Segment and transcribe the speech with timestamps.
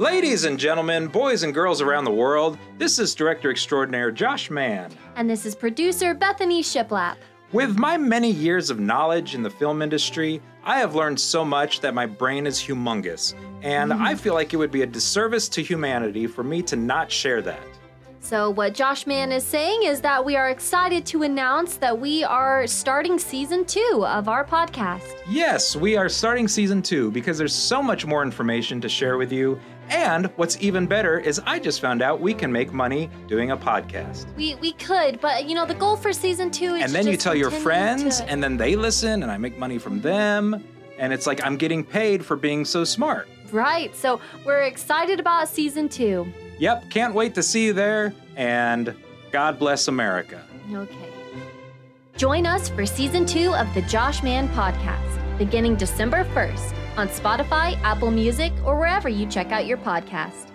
[0.00, 4.90] Ladies and gentlemen, boys and girls around the world, this is director extraordinaire Josh Mann.
[5.14, 7.16] And this is producer Bethanie Shiplap.
[7.52, 11.80] With my many years of knowledge in the film industry, I have learned so much
[11.80, 13.34] that my brain is humongous.
[13.60, 14.22] And I mm-hmm.
[14.22, 17.60] feel like it would be a disservice to humanity for me to not share that.
[18.22, 22.22] So, what Josh Mann is saying is that we are excited to announce that we
[22.22, 25.10] are starting season two of our podcast.
[25.28, 29.32] Yes, we are starting season two because there's so much more information to share with
[29.32, 29.58] you.
[29.88, 33.56] And what's even better is I just found out we can make money doing a
[33.56, 34.26] podcast.
[34.36, 37.16] We, we could, but you know, the goal for season two is And then you
[37.16, 40.62] tell your friends, to- and then they listen, and I make money from them.
[40.98, 43.28] And it's like I'm getting paid for being so smart.
[43.50, 46.30] Right, so we're excited about season two.
[46.60, 48.14] Yep, can't wait to see you there.
[48.36, 48.94] And
[49.32, 50.44] God bless America.
[50.72, 50.94] Okay.
[52.16, 57.80] Join us for season two of the Josh Mann podcast, beginning December 1st on Spotify,
[57.82, 60.48] Apple Music, or wherever you check out your podcast.